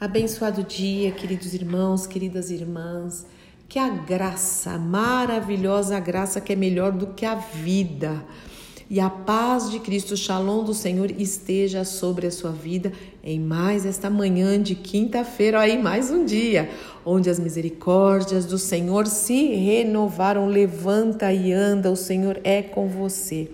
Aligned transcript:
Abençoado 0.00 0.62
dia, 0.62 1.10
queridos 1.10 1.52
irmãos, 1.52 2.06
queridas 2.06 2.50
irmãs. 2.50 3.26
Que 3.68 3.78
a 3.78 3.90
graça, 3.90 4.78
maravilhosa 4.78 6.00
graça 6.00 6.40
que 6.40 6.54
é 6.54 6.56
melhor 6.56 6.90
do 6.90 7.08
que 7.08 7.26
a 7.26 7.34
vida. 7.34 8.24
E 8.88 8.98
a 8.98 9.10
paz 9.10 9.70
de 9.70 9.78
Cristo, 9.78 10.14
o 10.14 10.16
Shalom 10.16 10.64
do 10.64 10.72
Senhor 10.72 11.10
esteja 11.10 11.84
sobre 11.84 12.26
a 12.26 12.30
sua 12.30 12.50
vida 12.50 12.94
em 13.22 13.38
mais 13.38 13.84
esta 13.84 14.08
manhã 14.08 14.58
de 14.58 14.74
quinta-feira, 14.74 15.60
aí 15.60 15.76
mais 15.76 16.10
um 16.10 16.24
dia, 16.24 16.70
onde 17.04 17.28
as 17.28 17.38
misericórdias 17.38 18.46
do 18.46 18.56
Senhor 18.56 19.06
se 19.06 19.48
renovaram. 19.54 20.46
Levanta 20.46 21.30
e 21.30 21.52
anda, 21.52 21.90
o 21.90 21.96
Senhor 21.96 22.40
é 22.42 22.62
com 22.62 22.88
você. 22.88 23.50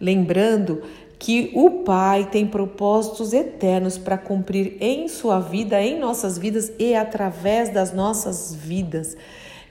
Lembrando 0.00 0.82
que 1.24 1.50
o 1.54 1.70
Pai 1.84 2.28
tem 2.30 2.46
propósitos 2.46 3.32
eternos 3.32 3.96
para 3.96 4.18
cumprir 4.18 4.76
em 4.78 5.08
sua 5.08 5.40
vida, 5.40 5.80
em 5.80 5.98
nossas 5.98 6.36
vidas 6.36 6.70
e 6.78 6.94
através 6.94 7.70
das 7.70 7.94
nossas 7.94 8.54
vidas 8.54 9.16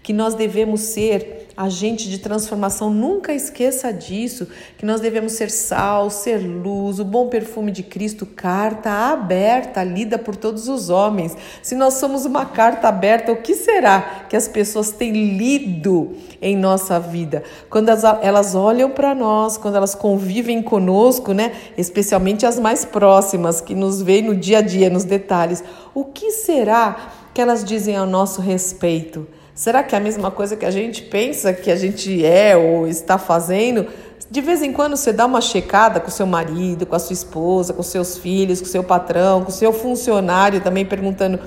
que 0.03 0.11
nós 0.11 0.35
devemos 0.35 0.81
ser 0.81 1.47
agente 1.55 2.09
de 2.09 2.17
transformação. 2.17 2.89
Nunca 2.89 3.33
esqueça 3.33 3.93
disso, 3.93 4.47
que 4.77 4.85
nós 4.85 4.99
devemos 4.99 5.31
ser 5.31 5.49
sal, 5.49 6.09
ser 6.09 6.37
luz, 6.39 6.99
o 6.99 7.05
bom 7.05 7.29
perfume 7.29 7.71
de 7.71 7.83
Cristo, 7.83 8.25
carta 8.25 8.89
aberta, 8.89 9.81
lida 9.83 10.19
por 10.19 10.35
todos 10.35 10.67
os 10.67 10.89
homens. 10.89 11.37
Se 11.61 11.73
nós 11.73 11.93
somos 11.95 12.25
uma 12.25 12.45
carta 12.45 12.89
aberta, 12.89 13.31
o 13.31 13.37
que 13.37 13.55
será 13.55 14.25
que 14.27 14.35
as 14.35 14.47
pessoas 14.47 14.91
têm 14.91 15.37
lido 15.37 16.17
em 16.41 16.57
nossa 16.57 16.99
vida? 16.99 17.43
Quando 17.69 17.89
elas 17.89 18.55
olham 18.55 18.89
para 18.89 19.15
nós, 19.15 19.57
quando 19.57 19.75
elas 19.77 19.95
convivem 19.95 20.61
conosco, 20.61 21.31
né? 21.31 21.53
Especialmente 21.77 22.45
as 22.45 22.59
mais 22.59 22.83
próximas, 22.83 23.61
que 23.61 23.73
nos 23.73 24.01
veem 24.01 24.23
no 24.23 24.35
dia 24.35 24.57
a 24.57 24.61
dia, 24.61 24.89
nos 24.89 25.05
detalhes. 25.05 25.63
O 25.93 26.03
que 26.03 26.31
será 26.31 27.13
que 27.33 27.39
elas 27.39 27.63
dizem 27.63 27.95
ao 27.95 28.05
nosso 28.05 28.41
respeito? 28.41 29.27
Será 29.55 29.83
que 29.83 29.93
é 29.93 29.97
a 29.99 30.01
mesma 30.01 30.31
coisa 30.31 30.55
que 30.55 30.65
a 30.65 30.71
gente 30.71 31.03
pensa 31.03 31.53
que 31.53 31.69
a 31.69 31.75
gente 31.75 32.25
é 32.25 32.57
ou 32.57 32.87
está 32.87 33.19
fazendo? 33.19 33.85
De 34.29 34.41
vez 34.41 34.63
em 34.63 34.73
quando 34.73 34.97
você 34.97 35.13
dá 35.13 35.27
uma 35.27 35.41
checada 35.41 35.99
com 35.99 36.09
seu 36.09 36.25
marido, 36.25 36.87
com 36.87 36.95
a 36.95 36.99
sua 36.99 37.13
esposa, 37.13 37.71
com 37.71 37.83
seus 37.83 38.17
filhos, 38.17 38.59
com 38.59 38.65
seu 38.65 38.83
patrão, 38.83 39.43
com 39.43 39.51
seu 39.51 39.71
funcionário 39.71 40.59
também 40.59 40.83
perguntando 40.83 41.39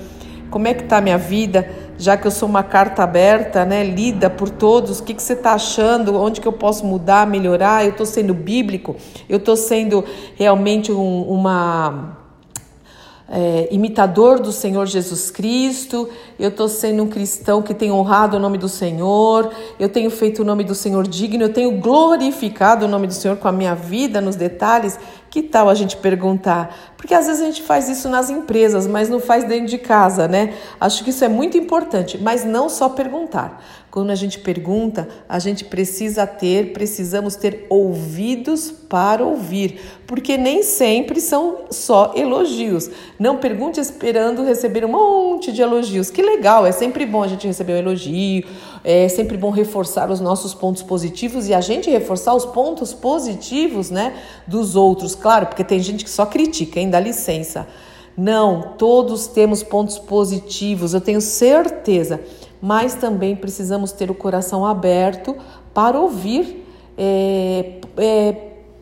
como 0.50 0.68
é 0.68 0.74
que 0.74 0.84
está 0.84 0.98
a 0.98 1.00
minha 1.00 1.18
vida, 1.18 1.68
já 1.98 2.16
que 2.16 2.24
eu 2.24 2.30
sou 2.30 2.48
uma 2.48 2.62
carta 2.62 3.02
aberta, 3.02 3.64
né, 3.64 3.82
lida 3.82 4.30
por 4.30 4.48
todos, 4.48 5.00
o 5.00 5.02
que, 5.02 5.12
que 5.12 5.22
você 5.22 5.32
está 5.32 5.54
achando, 5.54 6.14
onde 6.14 6.40
que 6.40 6.46
eu 6.46 6.52
posso 6.52 6.86
mudar, 6.86 7.26
melhorar, 7.26 7.84
eu 7.84 7.90
estou 7.90 8.06
sendo 8.06 8.32
bíblico, 8.32 8.94
eu 9.28 9.38
estou 9.38 9.56
sendo 9.56 10.04
realmente 10.36 10.92
um, 10.92 11.22
uma 11.22 12.16
é, 13.28 13.68
imitador 13.72 14.38
do 14.38 14.52
Senhor 14.52 14.86
Jesus 14.86 15.30
Cristo, 15.30 16.08
eu 16.38 16.48
estou 16.48 16.68
sendo 16.68 17.02
um 17.02 17.08
cristão 17.08 17.60
que 17.60 17.74
tem 17.74 17.90
honrado 17.90 18.36
o 18.36 18.40
nome 18.40 18.56
do 18.56 18.68
Senhor, 18.68 19.50
eu 19.80 19.88
tenho 19.88 20.10
feito 20.10 20.42
o 20.42 20.44
nome 20.44 20.62
do 20.62 20.74
Senhor 20.74 21.06
digno, 21.06 21.42
eu 21.42 21.52
tenho 21.52 21.72
glorificado 21.72 22.84
o 22.84 22.88
nome 22.88 23.06
do 23.06 23.14
Senhor 23.14 23.36
com 23.36 23.48
a 23.48 23.52
minha 23.52 23.74
vida 23.74 24.20
nos 24.20 24.36
detalhes. 24.36 24.98
Que 25.36 25.42
tal 25.42 25.68
a 25.68 25.74
gente 25.74 25.98
perguntar? 25.98 26.94
Porque 26.96 27.12
às 27.12 27.26
vezes 27.26 27.42
a 27.42 27.44
gente 27.44 27.60
faz 27.60 27.90
isso 27.90 28.08
nas 28.08 28.30
empresas, 28.30 28.86
mas 28.86 29.10
não 29.10 29.20
faz 29.20 29.44
dentro 29.44 29.66
de 29.66 29.76
casa, 29.76 30.26
né? 30.26 30.54
Acho 30.80 31.04
que 31.04 31.10
isso 31.10 31.22
é 31.22 31.28
muito 31.28 31.58
importante, 31.58 32.16
mas 32.16 32.42
não 32.42 32.70
só 32.70 32.88
perguntar. 32.88 33.62
Quando 33.90 34.08
a 34.08 34.14
gente 34.14 34.38
pergunta, 34.38 35.06
a 35.28 35.38
gente 35.38 35.64
precisa 35.64 36.26
ter, 36.26 36.72
precisamos 36.72 37.36
ter 37.36 37.66
ouvidos 37.68 38.70
para 38.70 39.22
ouvir, 39.22 39.78
porque 40.06 40.38
nem 40.38 40.62
sempre 40.62 41.20
são 41.20 41.66
só 41.70 42.14
elogios. 42.16 42.90
Não 43.18 43.36
pergunte 43.36 43.78
esperando 43.78 44.42
receber 44.42 44.86
um 44.86 44.96
de 45.40 45.62
elogios. 45.62 46.10
Que 46.10 46.22
legal, 46.22 46.66
é 46.66 46.72
sempre 46.72 47.04
bom 47.06 47.22
a 47.22 47.28
gente 47.28 47.46
receber 47.46 47.74
um 47.74 47.76
elogio, 47.76 48.44
é 48.82 49.08
sempre 49.08 49.36
bom 49.36 49.50
reforçar 49.50 50.10
os 50.10 50.20
nossos 50.20 50.54
pontos 50.54 50.82
positivos 50.82 51.48
e 51.48 51.54
a 51.54 51.60
gente 51.60 51.90
reforçar 51.90 52.34
os 52.34 52.46
pontos 52.46 52.92
positivos, 52.92 53.90
né, 53.90 54.14
dos 54.46 54.76
outros, 54.76 55.14
claro, 55.14 55.46
porque 55.46 55.64
tem 55.64 55.78
gente 55.80 56.04
que 56.04 56.10
só 56.10 56.26
critica, 56.26 56.80
hein, 56.80 56.90
dá 56.90 56.98
licença. 56.98 57.66
Não, 58.16 58.74
todos 58.78 59.26
temos 59.26 59.62
pontos 59.62 59.98
positivos, 59.98 60.94
eu 60.94 61.00
tenho 61.00 61.20
certeza 61.20 62.20
mas 62.60 62.94
também 62.94 63.36
precisamos 63.36 63.92
ter 63.92 64.10
o 64.10 64.14
coração 64.14 64.64
aberto 64.64 65.36
para 65.74 65.98
ouvir 66.00 66.64
é, 66.96 67.80
é, 67.96 68.32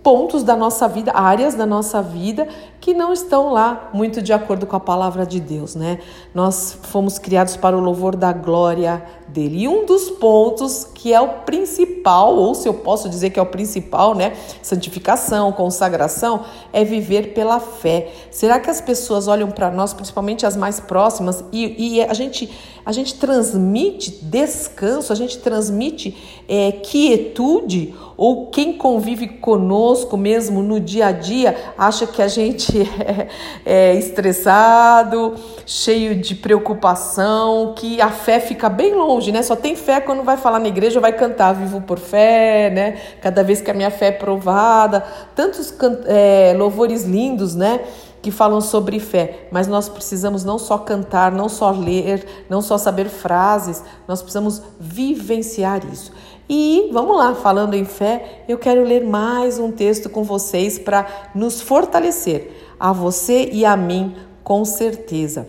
pontos 0.03 0.43
da 0.43 0.55
nossa 0.55 0.87
vida, 0.87 1.13
áreas 1.15 1.55
da 1.55 1.67
nossa 1.67 2.01
vida 2.01 2.47
que 2.85 2.93
não 2.93 3.15
estão 3.15 3.51
lá 3.51 3.89
muito 3.95 4.21
de 4.21 4.31
acordo 4.31 4.67
com 4.67 4.77
a 4.77 4.81
palavra 4.81 5.25
de 5.25 5.41
Deus, 5.41 5.75
né? 5.75 6.01
Nós 6.35 6.77
fomos 6.83 7.19
criados 7.19 7.57
para 7.57 7.75
o 7.75 7.81
louvor 7.81 8.15
da 8.15 8.31
glória 8.31 9.03
dele. 9.27 9.63
E 9.63 9.69
um 9.69 9.87
dos 9.87 10.11
pontos 10.11 10.87
que 10.93 11.11
é 11.11 11.19
o 11.19 11.29
principal, 11.47 12.37
ou 12.37 12.55
se 12.55 12.69
eu 12.69 12.75
posso 12.75 13.09
dizer 13.09 13.31
que 13.31 13.39
é 13.39 13.43
o 13.43 13.47
principal, 13.47 14.15
né? 14.15 14.35
Santificação, 14.61 15.51
consagração, 15.51 16.45
é 16.75 16.85
viver 16.85 17.33
pela 17.33 17.59
fé. 17.59 18.13
Será 18.31 18.61
que 18.61 18.69
as 18.69 18.83
pessoas 18.83 19.29
olham 19.29 19.51
para 19.51 19.71
nós, 19.71 19.95
principalmente 19.95 20.45
as 20.45 20.55
mais 20.55 20.79
próximas, 20.79 21.43
e, 21.51 21.97
e, 21.97 22.03
a 22.03 22.13
gente 22.13 22.51
a 22.87 22.93
gente 22.93 23.15
transmite 23.15 24.11
descanso, 24.23 25.11
a 25.11 25.17
gente 25.17 25.39
transmite 25.39 26.15
é, 26.47 26.71
quietude, 26.71 27.95
ou 28.15 28.49
quem 28.49 28.75
convive 28.75 29.27
conosco 29.27 30.19
mesmo 30.19 30.63
no 30.63 30.79
dia 30.79 31.07
a 31.07 31.13
dia 31.13 31.73
acha 31.79 32.07
que 32.07 32.21
a 32.21 32.29
gente 32.29 32.74
é, 33.01 33.29
é 33.65 33.95
estressado, 33.95 35.35
cheio 35.67 36.15
de 36.15 36.35
preocupação, 36.35 37.75
que 37.77 38.01
a 38.01 38.11
fé 38.11 38.41
fica 38.41 38.69
bem 38.69 38.95
longe, 38.95 39.31
né? 39.33 39.43
Só 39.43 39.57
tem 39.57 39.77
fé 39.77 40.01
quando 40.01 40.23
vai 40.23 40.37
falar 40.37 40.59
na 40.59 40.69
igreja, 40.69 41.01
vai 41.01 41.13
cantar 41.13 41.53
vivo 41.53 41.81
por 41.81 41.99
fé, 41.99 42.71
né? 42.71 42.99
Cada 43.21 43.43
vez 43.43 43.61
que 43.61 43.71
a 43.71 43.75
minha 43.75 43.91
fé 43.91 44.09
é 44.09 44.13
provada, 44.13 45.05
tantos 45.35 45.75
é, 46.07 46.55
louvores 46.57 47.05
lindos, 47.05 47.55
né? 47.55 47.81
que 48.25 48.31
falam 48.31 48.59
sobre 48.63 48.99
fé, 48.99 49.49
mas 49.51 49.69
nós 49.69 49.87
precisamos 49.87 50.45
não 50.45 50.59
só 50.59 50.79
cantar, 50.79 51.31
não 51.31 51.47
só 51.47 51.71
ler, 51.71 52.47
não 52.49 52.63
só 52.63 52.79
saber 52.79 53.11
frases, 53.11 53.85
nós 54.09 54.23
precisamos 54.23 54.63
vivenciar 54.81 55.85
isso. 55.93 56.11
E 56.49 56.91
vamos 56.93 57.17
lá, 57.17 57.35
falando 57.35 57.73
em 57.73 57.87
fé, 57.87 58.43
eu 58.47 58.59
quero 58.59 58.85
ler 58.85 59.03
mais 59.03 59.59
um 59.59 59.73
texto 59.73 60.11
com 60.11 60.23
vocês 60.23 60.79
para 60.79 61.31
nos 61.35 61.63
fortalecer 61.63 62.53
a 62.79 62.93
você 62.93 63.49
e 63.51 63.65
a 63.65 63.75
mim, 63.77 64.15
com 64.43 64.63
certeza. 64.63 65.49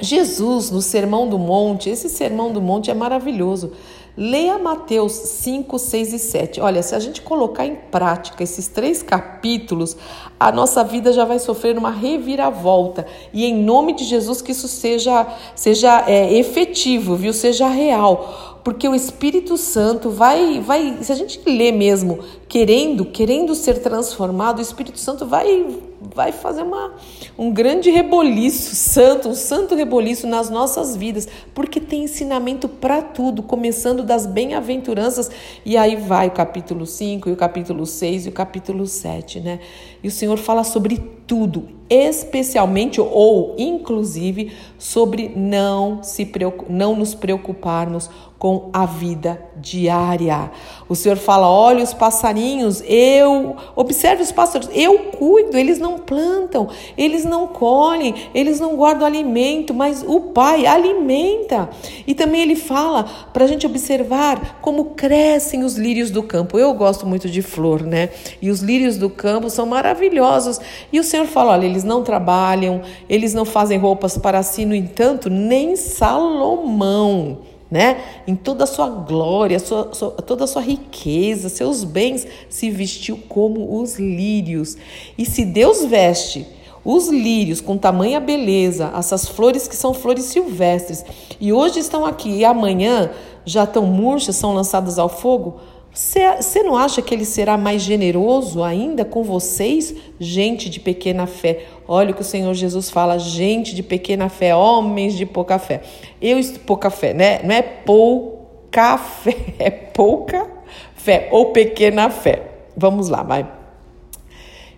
Jesus, 0.00 0.70
no 0.70 0.80
Sermão 0.80 1.28
do 1.28 1.38
Monte, 1.38 1.90
esse 1.90 2.08
Sermão 2.08 2.50
do 2.52 2.60
Monte 2.62 2.90
é 2.90 2.94
maravilhoso. 2.94 3.72
Leia 4.20 4.58
Mateus 4.58 5.12
5, 5.12 5.78
6 5.78 6.12
e 6.12 6.18
7. 6.18 6.60
Olha, 6.60 6.82
se 6.82 6.92
a 6.92 6.98
gente 6.98 7.22
colocar 7.22 7.64
em 7.64 7.76
prática 7.76 8.42
esses 8.42 8.66
três 8.66 9.00
capítulos, 9.00 9.96
a 10.40 10.50
nossa 10.50 10.82
vida 10.82 11.12
já 11.12 11.24
vai 11.24 11.38
sofrer 11.38 11.78
uma 11.78 11.92
reviravolta. 11.92 13.06
E 13.32 13.44
em 13.44 13.54
nome 13.62 13.92
de 13.92 14.02
Jesus, 14.02 14.42
que 14.42 14.50
isso 14.50 14.66
seja, 14.66 15.24
seja 15.54 16.04
é, 16.08 16.32
efetivo, 16.34 17.14
viu? 17.14 17.32
Seja 17.32 17.68
real. 17.68 18.47
Porque 18.68 18.86
o 18.86 18.94
Espírito 18.94 19.56
Santo 19.56 20.10
vai, 20.10 20.60
vai, 20.60 20.98
se 21.00 21.10
a 21.10 21.14
gente 21.14 21.40
lê 21.46 21.72
mesmo, 21.72 22.18
querendo, 22.46 23.06
querendo 23.06 23.54
ser 23.54 23.80
transformado, 23.80 24.58
o 24.58 24.60
Espírito 24.60 24.98
Santo 24.98 25.24
vai 25.24 25.80
vai 26.14 26.32
fazer 26.32 26.62
uma, 26.62 26.92
um 27.38 27.50
grande 27.50 27.90
reboliço 27.90 28.76
santo, 28.76 29.30
um 29.30 29.34
santo 29.34 29.74
reboliço 29.74 30.26
nas 30.26 30.50
nossas 30.50 30.94
vidas, 30.94 31.26
porque 31.54 31.80
tem 31.80 32.04
ensinamento 32.04 32.68
para 32.68 33.00
tudo, 33.00 33.42
começando 33.42 34.02
das 34.02 34.26
bem-aventuranças, 34.26 35.30
e 35.64 35.74
aí 35.74 35.96
vai 35.96 36.28
o 36.28 36.32
capítulo 36.32 36.84
5, 36.84 37.30
e 37.30 37.32
o 37.32 37.36
capítulo 37.36 37.86
6 37.86 38.26
e 38.26 38.28
o 38.28 38.32
capítulo 38.32 38.86
7, 38.86 39.40
né? 39.40 39.60
E 40.02 40.08
o 40.08 40.10
Senhor 40.10 40.36
fala 40.36 40.62
sobre 40.62 40.98
tudo, 41.26 41.77
especialmente 41.88 43.00
ou 43.00 43.54
inclusive 43.58 44.52
sobre 44.78 45.32
não 45.34 46.02
se 46.02 46.30
não 46.68 46.94
nos 46.94 47.14
preocuparmos 47.14 48.10
com 48.38 48.70
a 48.72 48.86
vida 48.86 49.42
diária. 49.56 50.50
O 50.88 50.94
Senhor 50.94 51.16
fala: 51.16 51.50
olha 51.50 51.82
os 51.82 51.92
passarinhos, 51.92 52.82
eu 52.86 53.56
observe 53.74 54.22
os 54.22 54.30
pássaros, 54.30 54.70
eu 54.72 54.98
cuido, 55.10 55.58
eles 55.58 55.78
não 55.78 55.98
plantam, 55.98 56.68
eles 56.96 57.24
não 57.24 57.48
colhem, 57.48 58.14
eles 58.32 58.60
não 58.60 58.76
guardam 58.76 59.06
alimento, 59.06 59.74
mas 59.74 60.04
o 60.06 60.20
Pai 60.20 60.66
alimenta. 60.66 61.68
E 62.06 62.14
também 62.14 62.42
ele 62.42 62.54
fala 62.56 63.04
para 63.32 63.44
a 63.44 63.48
gente 63.48 63.66
observar 63.66 64.58
como 64.60 64.86
crescem 64.86 65.64
os 65.64 65.74
lírios 65.74 66.10
do 66.10 66.22
campo. 66.22 66.58
Eu 66.58 66.72
gosto 66.74 67.06
muito 67.06 67.28
de 67.28 67.42
flor, 67.42 67.82
né? 67.82 68.10
E 68.40 68.50
os 68.50 68.60
lírios 68.60 68.96
do 68.96 69.10
campo 69.10 69.50
são 69.50 69.66
maravilhosos. 69.66 70.60
E 70.92 71.00
o 71.00 71.04
Senhor 71.04 71.26
fala: 71.26 71.52
olha, 71.52 71.66
eles 71.66 71.77
não 71.84 72.02
trabalham, 72.02 72.82
eles 73.08 73.34
não 73.34 73.44
fazem 73.44 73.78
roupas 73.78 74.16
para 74.16 74.42
si, 74.42 74.64
no 74.64 74.74
entanto, 74.74 75.28
nem 75.30 75.76
Salomão 75.76 77.38
né? 77.70 78.00
Em 78.26 78.34
toda 78.34 78.64
a 78.64 78.66
sua 78.66 78.88
glória, 78.88 79.58
sua, 79.58 79.92
sua, 79.92 80.10
toda 80.12 80.44
a 80.44 80.46
sua 80.46 80.62
riqueza, 80.62 81.48
seus 81.48 81.84
bens, 81.84 82.26
se 82.48 82.70
vestiu 82.70 83.18
como 83.28 83.80
os 83.80 83.98
lírios. 83.98 84.76
E 85.16 85.26
se 85.26 85.44
Deus 85.44 85.84
veste 85.84 86.46
os 86.84 87.08
lírios 87.08 87.60
com 87.60 87.76
tamanha 87.76 88.20
beleza, 88.20 88.90
essas 88.96 89.28
flores 89.28 89.68
que 89.68 89.76
são 89.76 89.92
flores 89.92 90.24
silvestres, 90.24 91.04
e 91.38 91.52
hoje 91.52 91.80
estão 91.80 92.06
aqui 92.06 92.30
e 92.30 92.44
amanhã 92.44 93.10
já 93.44 93.64
estão 93.64 93.84
murchas, 93.84 94.36
são 94.36 94.54
lançadas 94.54 94.98
ao 94.98 95.08
fogo, 95.08 95.60
você 95.98 96.62
não 96.62 96.76
acha 96.76 97.02
que 97.02 97.12
ele 97.12 97.24
será 97.24 97.58
mais 97.58 97.82
generoso 97.82 98.62
ainda 98.62 99.04
com 99.04 99.24
vocês, 99.24 99.92
gente 100.20 100.70
de 100.70 100.78
pequena 100.78 101.26
fé? 101.26 101.64
Olha 101.88 102.12
o 102.12 102.14
que 102.14 102.20
o 102.20 102.24
Senhor 102.24 102.54
Jesus 102.54 102.88
fala, 102.88 103.18
gente 103.18 103.74
de 103.74 103.82
pequena 103.82 104.28
fé, 104.28 104.54
homens 104.54 105.14
de 105.14 105.26
pouca 105.26 105.58
fé. 105.58 105.80
Eu 106.22 106.38
pouca 106.64 106.88
fé, 106.88 107.12
né? 107.12 107.40
Não 107.42 107.52
é 107.52 107.62
pouca 107.62 108.96
fé, 108.96 109.36
é 109.58 109.70
pouca 109.70 110.48
fé 110.94 111.28
ou 111.32 111.46
pequena 111.46 112.08
fé. 112.10 112.42
Vamos 112.76 113.08
lá, 113.08 113.24
vai. 113.24 113.57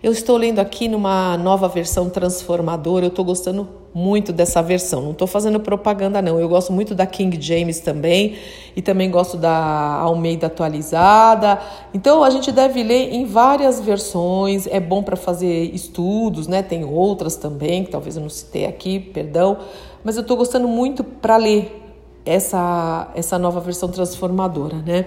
Eu 0.03 0.11
estou 0.11 0.35
lendo 0.35 0.57
aqui 0.57 0.87
numa 0.87 1.37
nova 1.37 1.67
versão 1.67 2.09
transformadora, 2.09 3.05
eu 3.05 3.09
estou 3.09 3.23
gostando 3.23 3.69
muito 3.93 4.33
dessa 4.33 4.59
versão. 4.59 4.99
Não 5.03 5.11
estou 5.11 5.27
fazendo 5.27 5.59
propaganda, 5.59 6.19
não. 6.23 6.39
Eu 6.39 6.49
gosto 6.49 6.73
muito 6.73 6.95
da 6.95 7.05
King 7.05 7.39
James 7.39 7.81
também 7.81 8.35
e 8.75 8.81
também 8.81 9.11
gosto 9.11 9.37
da 9.37 9.51
Almeida 9.51 10.47
atualizada. 10.47 11.61
Então 11.93 12.23
a 12.23 12.31
gente 12.31 12.51
deve 12.51 12.81
ler 12.81 13.13
em 13.13 13.25
várias 13.25 13.79
versões. 13.79 14.65
É 14.65 14.79
bom 14.79 15.03
para 15.03 15.15
fazer 15.15 15.69
estudos, 15.71 16.47
né? 16.47 16.63
Tem 16.63 16.83
outras 16.83 17.35
também, 17.35 17.83
que 17.83 17.91
talvez 17.91 18.15
eu 18.15 18.23
não 18.23 18.29
citei 18.29 18.65
aqui, 18.65 18.99
perdão. 18.99 19.59
Mas 20.03 20.15
eu 20.15 20.23
estou 20.23 20.35
gostando 20.35 20.67
muito 20.67 21.03
para 21.03 21.37
ler 21.37 21.79
essa, 22.25 23.11
essa 23.13 23.37
nova 23.37 23.59
versão 23.59 23.87
transformadora, 23.87 24.77
né? 24.77 25.05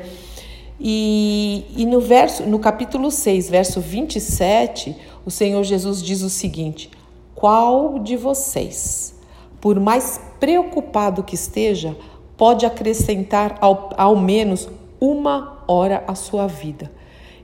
E, 0.79 1.65
e 1.77 1.87
no, 1.87 2.01
verso, 2.01 2.43
no 2.45 2.59
capítulo 2.59 3.11
6, 3.11 3.49
verso 3.49 3.81
27, 3.81 4.97
o 5.25 5.31
Senhor 5.31 5.63
Jesus 5.63 6.03
diz 6.03 6.23
o 6.23 6.31
seguinte: 6.31 6.91
Qual 7.35 7.99
de 8.01 8.17
vocês, 8.17 9.15
por 9.61 9.79
mais 9.79 10.21
preocupado 10.41 11.23
que 11.23 11.35
esteja, 11.35 11.97
pode 12.37 12.67
acrescentar 12.67 13.57
ao, 13.61 13.91
ao 13.97 14.17
menos 14.17 14.69
uma 15.01 15.63
hora 15.69 16.03
à 16.09 16.15
sua 16.15 16.47
vida? 16.47 16.91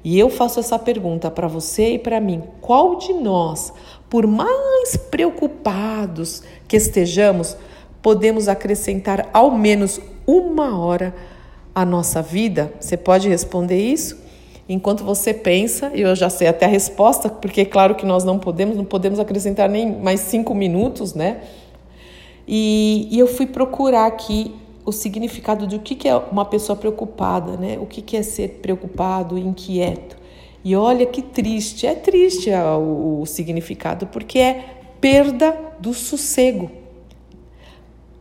E 0.02 0.18
eu 0.18 0.30
faço 0.30 0.58
essa 0.58 0.78
pergunta 0.78 1.30
para 1.30 1.46
você 1.46 1.94
e 1.94 1.98
para 1.98 2.20
mim: 2.20 2.42
qual 2.60 2.96
de 2.96 3.12
nós, 3.12 3.72
por 4.08 4.26
mais 4.26 4.96
preocupados 5.08 6.42
que 6.66 6.76
estejamos, 6.76 7.56
podemos 8.02 8.48
acrescentar 8.48 9.28
ao 9.32 9.52
menos 9.52 10.00
uma 10.26 10.78
hora 10.78 11.14
a 11.74 11.84
nossa 11.84 12.22
vida? 12.22 12.72
Você 12.80 12.96
pode 12.96 13.28
responder 13.28 13.80
isso? 13.80 14.18
Enquanto 14.68 15.02
você 15.02 15.34
pensa, 15.34 15.90
eu 15.94 16.14
já 16.14 16.30
sei 16.30 16.46
até 16.46 16.64
a 16.64 16.68
resposta, 16.68 17.28
porque 17.28 17.62
é 17.62 17.64
claro 17.64 17.96
que 17.96 18.06
nós 18.06 18.22
não 18.22 18.38
podemos, 18.38 18.76
não 18.76 18.84
podemos 18.84 19.18
acrescentar 19.18 19.68
nem 19.68 20.00
mais 20.00 20.20
cinco 20.20 20.54
minutos, 20.54 21.12
né? 21.12 21.40
E, 22.46 23.08
e 23.10 23.18
eu 23.18 23.26
fui 23.26 23.46
procurar 23.46 24.06
aqui 24.06 24.54
o 24.84 24.92
significado 24.92 25.66
do 25.66 25.78
que, 25.80 25.94
que 25.94 26.08
é 26.08 26.16
uma 26.16 26.44
pessoa 26.44 26.76
preocupada, 26.76 27.56
né? 27.56 27.78
O 27.80 27.86
que, 27.86 28.00
que 28.00 28.16
é 28.16 28.22
ser 28.22 28.60
preocupado, 28.62 29.36
inquieto. 29.36 30.16
E 30.64 30.76
olha 30.76 31.06
que 31.06 31.22
triste, 31.22 31.86
é 31.86 31.94
triste 31.94 32.50
o, 32.50 33.22
o 33.22 33.26
significado, 33.26 34.06
porque 34.06 34.38
é 34.38 34.64
perda 35.00 35.56
do 35.80 35.94
sossego, 35.94 36.70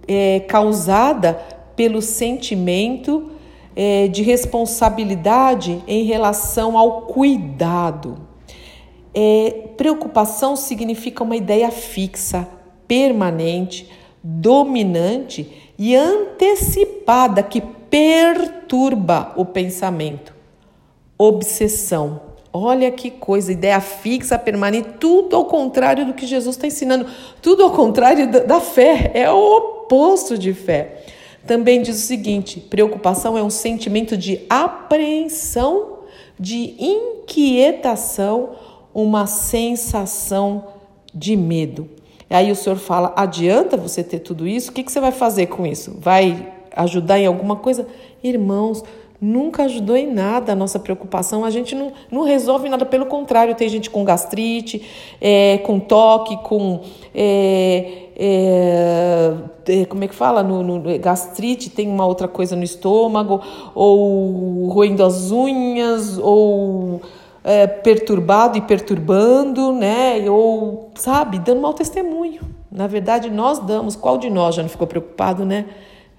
é 0.07 0.39
causada 0.41 1.33
pelo 1.75 2.01
sentimento 2.01 3.31
é, 3.75 4.07
de 4.07 4.21
responsabilidade 4.21 5.83
em 5.87 6.03
relação 6.03 6.77
ao 6.77 7.03
cuidado. 7.03 8.17
É, 9.13 9.69
preocupação 9.75 10.55
significa 10.55 11.23
uma 11.23 11.35
ideia 11.35 11.71
fixa, 11.71 12.47
permanente, 12.87 13.89
dominante 14.23 15.71
e 15.77 15.95
antecipada 15.95 17.41
que 17.41 17.61
perturba 17.61 19.33
o 19.35 19.45
pensamento. 19.45 20.33
Obsessão. 21.17 22.21
Olha 22.51 22.89
que 22.91 23.11
coisa, 23.11 23.51
ideia 23.51 23.79
fixa, 23.79 24.37
permanente, 24.37 24.89
tudo 24.99 25.35
ao 25.35 25.45
contrário 25.45 26.05
do 26.05 26.13
que 26.13 26.25
Jesus 26.25 26.55
está 26.55 26.65
ensinando, 26.65 27.05
tudo 27.41 27.63
ao 27.63 27.71
contrário 27.71 28.27
da 28.45 28.59
fé, 28.59 29.11
é 29.13 29.31
o 29.31 29.57
oposto 29.57 30.37
de 30.37 30.53
fé. 30.53 31.03
Também 31.45 31.81
diz 31.81 31.97
o 31.97 32.05
seguinte: 32.05 32.59
preocupação 32.59 33.37
é 33.37 33.43
um 33.43 33.49
sentimento 33.49 34.17
de 34.17 34.41
apreensão, 34.49 35.99
de 36.39 36.75
inquietação, 36.79 38.51
uma 38.93 39.27
sensação 39.27 40.67
de 41.13 41.35
medo. 41.35 41.89
E 42.29 42.35
aí 42.35 42.51
o 42.51 42.55
senhor 42.55 42.77
fala: 42.77 43.13
adianta 43.15 43.77
você 43.77 44.03
ter 44.03 44.19
tudo 44.19 44.47
isso? 44.47 44.71
O 44.71 44.73
que, 44.73 44.83
que 44.83 44.91
você 44.91 44.99
vai 44.99 45.11
fazer 45.11 45.47
com 45.47 45.65
isso? 45.65 45.97
Vai 45.99 46.53
ajudar 46.75 47.19
em 47.19 47.25
alguma 47.25 47.55
coisa? 47.55 47.87
Irmãos, 48.23 48.83
nunca 49.19 49.63
ajudou 49.63 49.97
em 49.97 50.11
nada 50.11 50.53
a 50.53 50.55
nossa 50.55 50.79
preocupação. 50.79 51.43
A 51.43 51.49
gente 51.49 51.75
não, 51.75 51.91
não 52.11 52.23
resolve 52.23 52.69
nada, 52.69 52.85
pelo 52.85 53.05
contrário, 53.05 53.55
tem 53.55 53.67
gente 53.67 53.89
com 53.89 54.03
gastrite, 54.03 54.81
é, 55.19 55.57
com 55.59 55.79
toque, 55.79 56.37
com. 56.43 56.81
É, 57.13 58.08
é, 58.21 59.33
é, 59.65 59.85
como 59.85 60.03
é 60.03 60.07
que 60.09 60.13
fala? 60.13 60.43
No, 60.43 60.61
no, 60.61 60.99
gastrite, 60.99 61.69
tem 61.69 61.87
uma 61.87 62.05
outra 62.05 62.27
coisa 62.27 62.53
no 62.53 62.65
estômago, 62.65 63.41
ou 63.73 64.67
roendo 64.67 65.05
as 65.05 65.31
unhas, 65.31 66.17
ou 66.17 67.01
é, 67.45 67.65
perturbado 67.65 68.57
e 68.57 68.61
perturbando, 68.61 69.71
né? 69.71 70.29
Ou, 70.29 70.91
sabe, 70.95 71.39
dando 71.39 71.61
mau 71.61 71.73
testemunho. 71.73 72.41
Na 72.69 72.87
verdade, 72.87 73.29
nós 73.29 73.59
damos. 73.59 73.95
Qual 73.95 74.17
de 74.17 74.29
nós 74.29 74.55
já 74.55 74.61
não 74.61 74.69
ficou 74.69 74.85
preocupado, 74.85 75.45
né? 75.45 75.67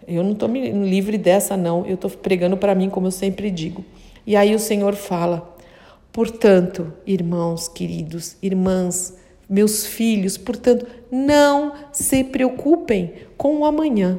Eu 0.09 0.25
não 0.25 0.33
estou 0.33 0.49
livre 0.49 1.19
dessa, 1.19 1.55
não. 1.55 1.85
Eu 1.85 1.97
estou 1.97 2.11
pregando 2.11 2.57
para 2.57 2.75
mim, 2.75 2.89
como 2.89 3.09
eu 3.09 3.13
sempre 3.13 3.51
digo. 3.51 3.85
E 4.27 4.35
aí 4.35 4.55
o 4.55 4.59
Senhor 4.59 4.95
fala: 4.95 5.55
portanto, 6.11 6.95
irmãos 7.07 7.69
queridos, 7.69 8.39
irmãs, 8.43 9.20
meus 9.51 9.85
filhos, 9.85 10.39
portanto, 10.39 10.87
não 11.11 11.73
se 11.91 12.23
preocupem 12.23 13.13
com 13.37 13.59
o 13.59 13.65
amanhã, 13.65 14.17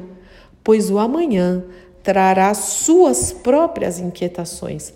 pois 0.62 0.90
o 0.90 0.98
amanhã 0.98 1.64
trará 2.02 2.52
suas 2.52 3.32
próprias 3.32 3.98
inquietações. 3.98 4.92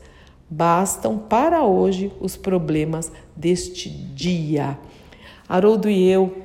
Bastam 0.49 1.19
para 1.19 1.65
hoje 1.65 2.13
os 2.21 2.37
problemas 2.37 3.11
deste 3.35 3.89
dia. 3.89 4.79
Haroldo 5.49 5.89
e 5.89 6.07
eu, 6.07 6.37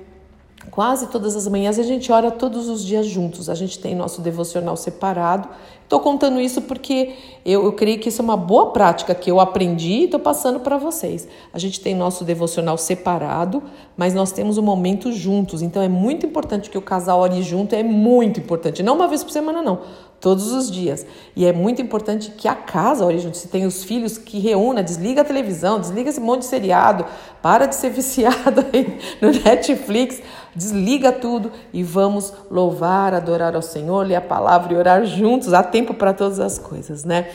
quase 0.72 1.08
todas 1.08 1.36
as 1.36 1.48
manhãs, 1.48 1.78
a 1.78 1.84
gente 1.84 2.12
ora 2.12 2.32
todos 2.32 2.70
os 2.70 2.86
dias 2.86 3.06
juntos. 3.06 3.50
A 3.50 3.56
gente 3.56 3.78
tem 3.78 3.94
nosso 3.94 4.22
devocional 4.22 4.78
separado 4.78 5.50
Estou 5.92 6.00
contando 6.00 6.40
isso 6.40 6.62
porque 6.62 7.16
eu, 7.44 7.66
eu 7.66 7.74
creio 7.74 8.00
que 8.00 8.08
isso 8.08 8.22
é 8.22 8.24
uma 8.24 8.38
boa 8.38 8.72
prática 8.72 9.14
que 9.14 9.30
eu 9.30 9.42
aprendi 9.42 9.92
e 9.92 10.04
estou 10.06 10.22
passando 10.22 10.62
para 10.62 10.78
vocês. 10.78 11.28
A 11.54 11.60
gente 11.60 11.82
tem 11.82 11.94
nosso 11.94 12.24
devocional 12.24 12.78
separado, 12.78 13.62
mas 13.98 14.14
nós 14.14 14.32
temos 14.32 14.58
um 14.58 14.62
momento 14.62 15.12
juntos. 15.12 15.62
Então 15.62 15.84
é 15.84 15.90
muito 15.90 16.26
importante 16.26 16.70
que 16.70 16.78
o 16.78 16.82
casal 16.82 17.20
ore 17.20 17.44
junto, 17.44 17.76
é 17.76 17.84
muito 17.84 18.40
importante. 18.40 18.82
Não 18.82 18.96
uma 18.96 19.06
vez 19.06 19.22
por 19.22 19.32
semana, 19.32 19.62
não 19.62 19.80
todos 20.22 20.52
os 20.54 20.72
dias. 20.72 21.06
E 21.36 21.46
é 21.46 21.52
muito 21.52 21.82
importante 21.82 22.32
que 22.32 22.48
a 22.48 22.54
casa 22.54 23.04
ore 23.04 23.20
junto. 23.20 23.36
Se 23.36 23.48
tem 23.48 23.66
os 23.66 23.84
filhos, 23.84 24.18
que 24.18 24.40
reúna, 24.40 24.84
desliga 24.84 25.22
a 25.22 25.26
televisão, 25.26 25.80
desliga 25.80 26.10
esse 26.10 26.22
monte 26.22 26.42
de 26.42 26.46
seriado, 26.46 27.04
para 27.42 27.66
de 27.66 27.76
ser 27.76 27.90
viciado 27.92 28.64
aí 28.72 29.00
no 29.20 29.32
Netflix, 29.32 30.22
desliga 30.56 31.12
tudo 31.12 31.52
e 31.74 31.84
vamos 31.84 32.32
louvar, 32.50 33.14
adorar 33.16 33.56
ao 33.56 33.62
Senhor, 33.64 34.06
ler 34.06 34.16
a 34.16 34.22
palavra 34.22 34.74
e 34.74 34.78
orar 34.78 35.04
juntos. 35.06 35.54
Há 35.54 35.64
tempo 35.64 35.81
para 35.94 36.14
todas 36.14 36.40
as 36.40 36.58
coisas, 36.58 37.04
né? 37.04 37.30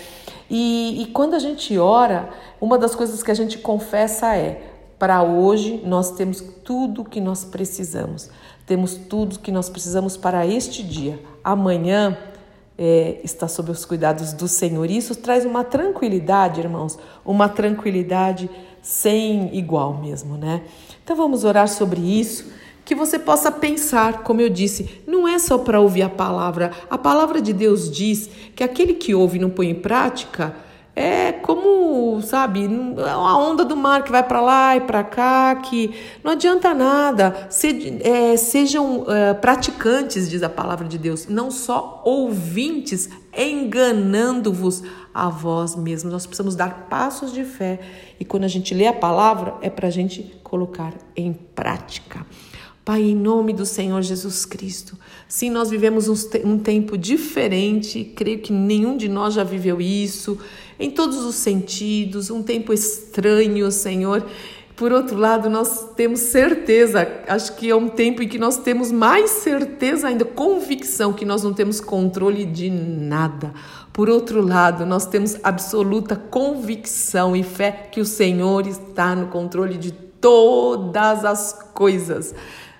E, 0.49 1.03
e 1.03 1.07
quando 1.07 1.35
a 1.35 1.39
gente 1.39 1.77
ora, 1.79 2.29
uma 2.61 2.79
das 2.79 2.95
coisas 2.95 3.23
que 3.23 3.31
a 3.31 3.35
gente 3.35 3.59
confessa 3.59 4.37
é: 4.37 4.63
para 4.99 5.23
hoje 5.23 5.83
nós 5.85 6.13
temos 6.13 6.41
tudo 6.65 7.05
que 7.05 7.21
nós 7.21 7.45
precisamos. 7.45 8.31
Temos 8.65 8.95
tudo 8.95 9.39
que 9.39 9.53
nós 9.53 9.69
precisamos 9.69 10.17
para 10.17 10.47
este 10.47 10.83
dia. 10.83 11.21
Amanhã 11.43 12.17
é, 12.79 13.21
está 13.23 13.47
sob 13.49 13.71
os 13.71 13.85
cuidados 13.85 14.33
do 14.33 14.49
Senhor. 14.49 14.91
Isso 14.91 15.15
traz 15.15 15.45
uma 15.45 15.65
tranquilidade, 15.65 16.61
irmãos, 16.61 16.99
uma 17.25 17.49
tranquilidade 17.49 18.51
sem 18.83 19.57
igual 19.57 19.95
mesmo, 19.95 20.37
né? 20.37 20.63
Então 21.03 21.17
vamos 21.17 21.45
orar 21.45 21.69
sobre 21.69 22.01
isso, 22.01 22.53
que 22.87 22.95
você 22.95 23.19
possa 23.19 23.51
pensar, 23.51 24.23
como 24.23 24.41
eu 24.41 24.49
disse, 24.49 25.03
não 25.09 25.27
é 25.27 25.41
só 25.41 25.59
para 25.59 25.81
ouvir 25.81 26.03
a 26.03 26.09
palavra. 26.09 26.71
A 26.89 26.97
palavra 26.97 27.43
de 27.43 27.53
Deus 27.53 27.91
diz 27.91 28.31
que 28.55 28.63
aquele 28.63 28.95
que 28.95 29.13
ouve 29.13 29.39
e 29.39 29.41
não 29.41 29.51
põe 29.51 29.69
em 29.69 29.75
prática 29.75 30.55
é 30.95 31.33
como, 31.33 32.23
sabe, 32.23 32.65
a 33.05 33.37
onda 33.37 33.65
do 33.65 33.77
mar 33.77 34.05
que 34.05 34.11
vai 34.11 34.23
para 34.23 34.41
lá 34.41 34.77
e 34.77 34.81
para 34.81 35.03
cá, 35.03 35.57
que 35.57 35.95
não 36.23 36.33
adianta 36.33 36.73
nada. 36.73 37.49
Se, 37.51 37.99
é, 38.03 38.37
sejam 38.37 39.05
é, 39.09 39.35
praticantes, 39.35 40.31
diz 40.31 40.45
a 40.45 40.49
palavra 40.49 40.87
de 40.87 40.97
Deus, 40.97 41.27
não 41.27 41.51
só 41.51 42.01
ouvintes, 42.05 43.11
enganando-vos 43.37 44.85
a 45.13 45.29
vós 45.29 45.75
mesmos. 45.75 46.13
Nós 46.13 46.25
precisamos 46.25 46.55
dar 46.55 46.87
passos 46.89 47.33
de 47.33 47.45
fé 47.45 47.81
e 48.21 48.25
quando 48.25 48.45
a 48.45 48.49
gente 48.49 48.73
lê 48.73 48.87
a 48.87 48.93
palavra, 48.93 49.57
é 49.61 49.69
para 49.69 49.89
a 49.89 49.91
gente 49.91 50.23
colocar 50.45 50.95
em 51.17 51.33
prática. 51.33 52.25
Pai, 52.87 53.03
em 53.03 53.17
nome 53.17 53.53
do 53.53 53.67
Senhor 53.67 54.01
Jesus 54.01 54.45
Cristo, 54.45 54.97
sim, 55.27 55.51
nós 55.51 55.71
vivemos 55.71 56.07
um 56.45 56.57
tempo 56.57 56.97
diferente, 56.97 58.05
creio 58.15 58.39
que 58.39 58.53
nenhum 58.53 58.97
de 58.97 59.09
nós 59.09 59.35
já 59.35 59.43
viveu 59.43 59.81
isso, 59.81 60.39
em 60.79 60.89
todos 60.93 61.17
os 61.25 61.35
sentidos, 61.35 62.31
um 62.31 62.45
tempo 62.45 62.73
estranho, 62.73 63.73
Senhor. 63.73 64.25
Por 64.77 64.93
outro 64.93 65.19
lado, 65.19 65.51
nós 65.51 65.95
temos 65.97 66.21
certeza, 66.21 67.09
acho 67.27 67.57
que 67.57 67.69
é 67.69 67.75
um 67.75 67.89
tempo 67.89 68.23
em 68.23 68.29
que 68.29 68.39
nós 68.39 68.59
temos 68.59 68.93
mais 68.93 69.31
certeza 69.31 70.07
ainda, 70.07 70.25
convicção 70.25 71.13
que 71.13 71.25
nós 71.25 71.43
não 71.43 71.53
temos 71.53 71.81
controle 71.81 72.45
de 72.45 72.71
nada. 72.71 73.53
Por 73.93 74.09
outro 74.09 74.41
lado, 74.41 74.87
nós 74.87 75.07
temos 75.07 75.37
absoluta 75.43 76.15
convicção 76.15 77.35
e 77.35 77.43
fé 77.43 77.89
que 77.91 78.01
o 78.01 78.05
Senhor 78.05 78.65
está 78.65 79.17
no 79.17 79.27
controle 79.27 79.77
de 79.77 79.91
todas 79.91 81.25
as 81.25 81.53
coisas. 81.75 82.33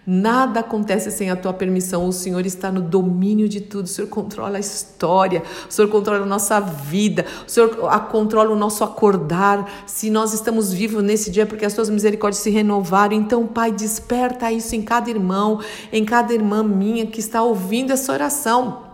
Nada 0.07 0.61
acontece 0.61 1.11
sem 1.11 1.31
a 1.31 1.37
tua 1.37 1.53
permissão. 1.53 2.07
O 2.07 2.13
Senhor 2.13 2.47
está 2.47 2.71
no 2.71 2.81
domínio 2.81 3.49
de 3.49 3.61
tudo. 3.61 3.87
O 3.87 3.89
Senhor 3.89 4.07
controla 4.09 4.57
a 4.57 4.61
história. 4.61 5.43
O 5.69 5.73
Senhor 5.73 5.89
controla 5.89 6.23
a 6.23 6.27
nossa 6.27 6.61
vida. 6.61 7.27
O 7.47 7.51
Senhor 7.51 7.71
controla 8.11 8.51
o 8.51 8.57
nosso 8.57 8.85
acordar. 8.85 9.69
Se 9.85 10.09
nós 10.09 10.33
estamos 10.33 10.73
vivos 10.73 11.03
nesse 11.03 11.31
dia, 11.31 11.43
é 11.43 11.47
porque 11.47 11.65
as 11.65 11.75
tuas 11.75 11.91
misericórdias 11.91 12.43
se 12.43 12.51
renovaram. 12.51 13.17
Então, 13.17 13.47
Pai, 13.49 13.73
desperta 13.73 14.53
isso 14.53 14.77
em 14.77 14.83
cada 14.83 15.11
irmão, 15.11 15.61
em 15.93 16.05
cada 16.05 16.33
irmã 16.33 16.63
minha 16.63 17.07
que 17.07 17.19
está 17.19 17.43
ouvindo 17.43 17.93
essa 17.93 18.13
oração. 18.13 18.86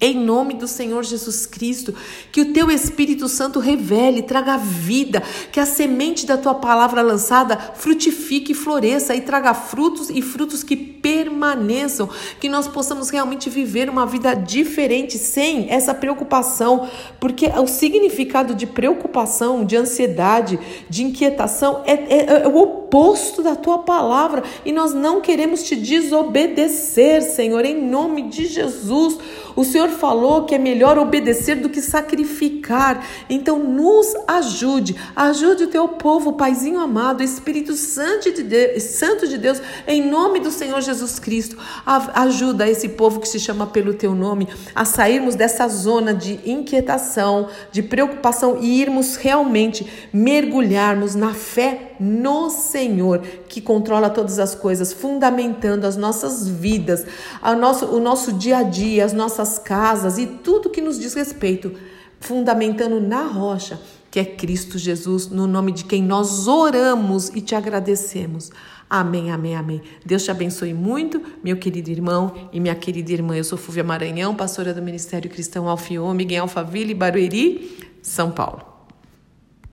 Em 0.00 0.16
nome 0.16 0.54
do 0.54 0.66
Senhor 0.66 1.02
Jesus 1.04 1.46
Cristo, 1.46 1.94
que 2.32 2.40
o 2.40 2.52
teu 2.52 2.70
Espírito 2.70 3.28
Santo 3.28 3.60
revele, 3.60 4.22
traga 4.22 4.56
vida, 4.56 5.22
que 5.52 5.60
a 5.60 5.66
semente 5.66 6.26
da 6.26 6.36
tua 6.36 6.54
palavra 6.54 7.00
lançada 7.00 7.56
frutifique 7.56 8.52
e 8.52 8.54
floresça 8.54 9.14
e 9.14 9.20
traga 9.20 9.54
frutos 9.54 10.10
e 10.10 10.20
frutos 10.20 10.62
que 10.64 10.76
permaneçam, 10.76 12.08
que 12.40 12.48
nós 12.48 12.66
possamos 12.66 13.08
realmente 13.08 13.48
viver 13.48 13.88
uma 13.88 14.04
vida 14.04 14.34
diferente 14.34 15.16
sem 15.16 15.70
essa 15.70 15.94
preocupação, 15.94 16.88
porque 17.20 17.46
o 17.46 17.66
significado 17.66 18.54
de 18.54 18.66
preocupação, 18.66 19.64
de 19.64 19.76
ansiedade, 19.76 20.58
de 20.88 21.04
inquietação 21.04 21.82
é, 21.86 21.92
é, 21.92 22.42
é 22.42 22.48
o 22.48 22.56
oposto 22.56 23.42
da 23.42 23.54
tua 23.54 23.78
palavra 23.78 24.42
e 24.64 24.72
nós 24.72 24.92
não 24.92 25.20
queremos 25.20 25.62
te 25.62 25.76
desobedecer, 25.76 27.22
Senhor, 27.22 27.64
em 27.64 27.80
nome 27.80 28.22
de 28.22 28.46
Jesus. 28.46 29.18
O 29.56 29.64
Senhor 29.64 29.88
falou 29.88 30.44
que 30.44 30.54
é 30.54 30.58
melhor 30.58 30.98
obedecer 30.98 31.56
do 31.56 31.68
que 31.68 31.80
sacrificar. 31.80 33.04
Então, 33.28 33.58
nos 33.58 34.14
ajude, 34.26 34.96
ajude 35.14 35.64
o 35.64 35.68
teu 35.68 35.88
povo, 35.88 36.32
Paizinho 36.32 36.80
amado, 36.80 37.22
Espírito 37.22 37.74
Santo 37.74 38.32
de 38.32 38.42
Deus, 38.42 38.82
Santo 38.82 39.28
de 39.28 39.38
Deus 39.38 39.60
em 39.86 40.02
nome 40.08 40.40
do 40.40 40.50
Senhor 40.50 40.80
Jesus 40.80 41.18
Cristo. 41.18 41.56
Ajuda 41.86 42.68
esse 42.68 42.90
povo 42.90 43.20
que 43.20 43.28
se 43.28 43.38
chama 43.38 43.66
pelo 43.66 43.94
teu 43.94 44.14
nome 44.14 44.48
a 44.74 44.84
sairmos 44.84 45.34
dessa 45.34 45.66
zona 45.68 46.12
de 46.14 46.40
inquietação, 46.44 47.48
de 47.70 47.82
preocupação 47.82 48.58
e 48.60 48.80
irmos 48.80 49.16
realmente 49.16 49.86
mergulharmos 50.12 51.14
na 51.14 51.32
fé 51.32 51.93
no 51.98 52.50
Senhor, 52.50 53.20
que 53.48 53.60
controla 53.60 54.10
todas 54.10 54.38
as 54.38 54.54
coisas, 54.54 54.92
fundamentando 54.92 55.86
as 55.86 55.96
nossas 55.96 56.48
vidas, 56.48 57.06
a 57.40 57.54
nosso, 57.54 57.86
o 57.86 58.00
nosso 58.00 58.32
dia 58.32 58.58
a 58.58 58.62
dia, 58.62 59.04
as 59.04 59.12
nossas 59.12 59.58
casas 59.58 60.18
e 60.18 60.26
tudo 60.26 60.70
que 60.70 60.80
nos 60.80 60.98
diz 60.98 61.14
respeito, 61.14 61.72
fundamentando 62.20 63.00
na 63.00 63.22
rocha, 63.22 63.80
que 64.10 64.20
é 64.20 64.24
Cristo 64.24 64.78
Jesus, 64.78 65.28
no 65.28 65.46
nome 65.46 65.72
de 65.72 65.84
quem 65.84 66.02
nós 66.02 66.46
oramos 66.46 67.30
e 67.30 67.40
te 67.40 67.54
agradecemos. 67.54 68.50
Amém, 68.88 69.30
amém, 69.30 69.56
amém. 69.56 69.82
Deus 70.04 70.22
te 70.22 70.30
abençoe 70.30 70.74
muito, 70.74 71.20
meu 71.42 71.56
querido 71.56 71.90
irmão 71.90 72.48
e 72.52 72.60
minha 72.60 72.74
querida 72.74 73.12
irmã. 73.12 73.36
Eu 73.36 73.44
sou 73.44 73.58
Fúvia 73.58 73.82
Maranhão, 73.82 74.34
pastora 74.34 74.72
do 74.72 74.82
Ministério 74.82 75.30
Cristão 75.30 75.68
Alfiômega 75.68 76.34
em 76.34 76.38
Alphaville, 76.38 76.94
Barueri, 76.94 77.76
São 78.02 78.30
Paulo. 78.30 78.73